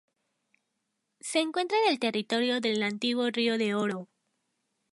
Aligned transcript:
Se 1.19 1.41
encuentra 1.41 1.77
en 1.85 1.91
el 1.93 1.99
territorio 1.99 2.59
del 2.59 2.81
antiguo 2.81 3.29
Río 3.29 3.59
de 3.59 3.75
Oro. 3.75 4.07